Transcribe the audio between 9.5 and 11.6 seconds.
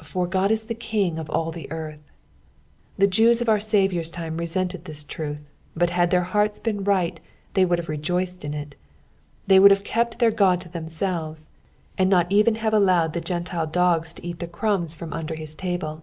would have kept their God to themselves,